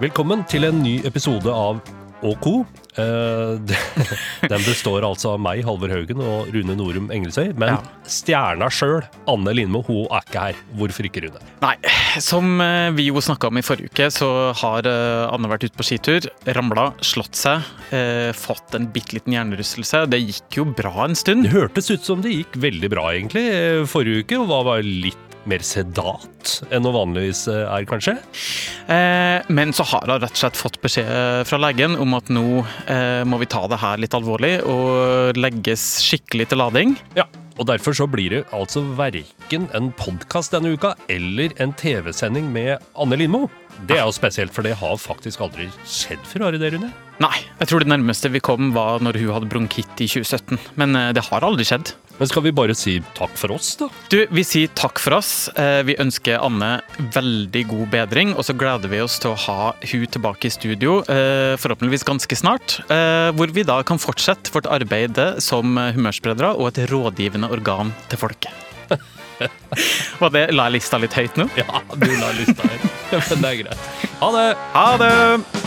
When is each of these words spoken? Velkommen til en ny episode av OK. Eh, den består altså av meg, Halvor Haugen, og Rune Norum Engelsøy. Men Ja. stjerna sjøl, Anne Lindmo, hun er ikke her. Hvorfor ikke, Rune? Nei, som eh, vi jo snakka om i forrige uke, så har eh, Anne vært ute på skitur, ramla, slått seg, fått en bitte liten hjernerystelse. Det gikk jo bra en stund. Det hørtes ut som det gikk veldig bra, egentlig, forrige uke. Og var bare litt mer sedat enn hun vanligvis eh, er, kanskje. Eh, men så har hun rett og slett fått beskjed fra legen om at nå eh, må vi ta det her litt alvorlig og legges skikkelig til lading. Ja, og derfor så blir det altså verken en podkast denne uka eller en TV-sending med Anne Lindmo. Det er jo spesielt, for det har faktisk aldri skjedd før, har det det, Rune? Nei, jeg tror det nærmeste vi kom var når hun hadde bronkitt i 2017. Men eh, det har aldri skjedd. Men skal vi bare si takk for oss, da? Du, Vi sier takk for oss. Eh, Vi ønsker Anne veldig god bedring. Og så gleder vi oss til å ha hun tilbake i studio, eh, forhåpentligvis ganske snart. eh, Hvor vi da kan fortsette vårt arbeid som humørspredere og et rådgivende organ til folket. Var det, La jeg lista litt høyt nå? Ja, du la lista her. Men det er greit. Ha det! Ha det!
Velkommen 0.00 0.46
til 0.48 0.64
en 0.64 0.78
ny 0.80 0.94
episode 1.04 1.52
av 1.52 1.80
OK. 2.24 2.46
Eh, 3.00 3.74
den 4.52 4.62
består 4.64 5.04
altså 5.04 5.34
av 5.34 5.42
meg, 5.44 5.60
Halvor 5.64 5.92
Haugen, 5.92 6.22
og 6.24 6.48
Rune 6.54 6.72
Norum 6.76 7.10
Engelsøy. 7.12 7.50
Men 7.60 7.74
Ja. 7.74 7.78
stjerna 8.08 8.70
sjøl, 8.72 9.02
Anne 9.28 9.52
Lindmo, 9.56 9.82
hun 9.84 10.06
er 10.08 10.24
ikke 10.24 10.46
her. 10.46 10.58
Hvorfor 10.80 11.08
ikke, 11.08 11.26
Rune? 11.26 11.40
Nei, 11.60 11.74
som 12.20 12.48
eh, 12.64 12.88
vi 12.96 13.10
jo 13.10 13.20
snakka 13.24 13.52
om 13.52 13.60
i 13.60 13.64
forrige 13.64 13.92
uke, 13.92 14.08
så 14.12 14.30
har 14.62 14.88
eh, 14.88 15.28
Anne 15.36 15.52
vært 15.52 15.68
ute 15.68 15.76
på 15.76 15.88
skitur, 15.90 16.28
ramla, 16.48 16.90
slått 17.04 17.36
seg, 17.36 17.64
fått 18.40 18.76
en 18.78 18.88
bitte 18.92 19.16
liten 19.18 19.34
hjernerystelse. 19.36 20.06
Det 20.12 20.20
gikk 20.22 20.60
jo 20.62 20.68
bra 20.76 21.04
en 21.10 21.16
stund. 21.18 21.44
Det 21.44 21.52
hørtes 21.56 21.92
ut 21.92 22.08
som 22.08 22.24
det 22.24 22.32
gikk 22.38 22.56
veldig 22.62 22.92
bra, 22.92 23.10
egentlig, 23.16 23.44
forrige 23.90 24.24
uke. 24.24 24.40
Og 24.40 24.48
var 24.48 24.68
bare 24.72 24.86
litt 24.86 25.26
mer 25.48 25.64
sedat 25.64 26.54
enn 26.70 26.86
hun 26.86 26.94
vanligvis 26.94 27.46
eh, 27.52 27.64
er, 27.64 27.86
kanskje. 27.88 28.16
Eh, 28.90 29.50
men 29.52 29.74
så 29.76 29.86
har 29.92 30.06
hun 30.06 30.20
rett 30.20 30.34
og 30.34 30.42
slett 30.42 30.58
fått 30.60 30.80
beskjed 30.82 31.46
fra 31.48 31.60
legen 31.62 31.96
om 32.00 32.16
at 32.18 32.32
nå 32.32 32.62
eh, 32.90 33.22
må 33.28 33.40
vi 33.42 33.50
ta 33.50 33.66
det 33.70 33.80
her 33.80 34.00
litt 34.02 34.16
alvorlig 34.16 34.58
og 34.68 35.38
legges 35.38 35.86
skikkelig 36.06 36.50
til 36.50 36.62
lading. 36.62 36.96
Ja, 37.18 37.28
og 37.60 37.68
derfor 37.68 37.92
så 37.96 38.06
blir 38.08 38.32
det 38.32 38.44
altså 38.56 38.82
verken 38.96 39.66
en 39.76 39.90
podkast 39.98 40.54
denne 40.54 40.72
uka 40.72 40.94
eller 41.12 41.52
en 41.60 41.74
TV-sending 41.76 42.48
med 42.54 42.78
Anne 42.96 43.18
Lindmo. 43.20 43.48
Det 43.88 43.98
er 43.98 44.06
jo 44.06 44.14
spesielt, 44.16 44.52
for 44.52 44.64
det 44.64 44.78
har 44.80 44.96
faktisk 45.00 45.42
aldri 45.44 45.68
skjedd 45.84 46.24
før, 46.28 46.46
har 46.46 46.56
det 46.56 46.62
det, 46.64 46.72
Rune? 46.74 46.90
Nei, 47.20 47.36
jeg 47.60 47.68
tror 47.68 47.84
det 47.84 47.92
nærmeste 47.92 48.30
vi 48.32 48.40
kom 48.44 48.72
var 48.72 49.04
når 49.04 49.18
hun 49.20 49.34
hadde 49.36 49.50
bronkitt 49.52 50.00
i 50.00 50.08
2017. 50.08 50.56
Men 50.80 50.96
eh, 50.96 51.10
det 51.16 51.26
har 51.28 51.44
aldri 51.44 51.68
skjedd. 51.68 51.92
Men 52.20 52.28
skal 52.28 52.42
vi 52.44 52.50
bare 52.52 52.74
si 52.76 52.98
takk 53.16 53.32
for 53.40 53.54
oss, 53.56 53.70
da? 53.80 53.86
Du, 54.12 54.18
Vi 54.30 54.42
sier 54.44 54.68
takk 54.76 55.00
for 55.00 55.16
oss. 55.16 55.48
Eh, 55.56 55.80
Vi 55.88 55.94
ønsker 56.02 56.36
Anne 56.44 56.82
veldig 57.14 57.62
god 57.70 57.86
bedring. 57.94 58.34
Og 58.36 58.44
så 58.44 58.52
gleder 58.60 58.92
vi 58.92 59.00
oss 59.00 59.16
til 59.22 59.32
å 59.32 59.38
ha 59.46 59.70
hun 59.80 60.04
tilbake 60.06 60.50
i 60.50 60.52
studio, 60.52 60.98
eh, 61.08 61.56
forhåpentligvis 61.56 62.04
ganske 62.04 62.36
snart. 62.36 62.80
eh, 62.90 63.32
Hvor 63.32 63.48
vi 63.56 63.62
da 63.64 63.82
kan 63.82 63.96
fortsette 63.98 64.52
vårt 64.52 64.68
arbeid 64.68 65.16
som 65.40 65.76
humørspredere 65.76 66.52
og 66.56 66.68
et 66.76 66.90
rådgivende 66.90 67.50
organ 67.50 67.94
til 68.10 68.18
folket. 68.18 68.52
Var 70.20 70.30
det, 70.34 70.44
La 70.52 70.68
jeg 70.68 70.76
lista 70.76 70.98
litt 71.00 71.14
høyt 71.16 71.36
nå? 71.40 71.48
Ja, 71.56 71.80
du 71.96 72.06
la 72.20 72.32
lista 72.36 72.68
her. 72.68 72.84
Men 73.30 73.42
det 73.42 73.50
er 73.54 73.62
greit. 73.64 73.90
Ha 74.20 74.30
det! 74.36 74.46
Ha 74.76 74.86
det! 75.00 75.59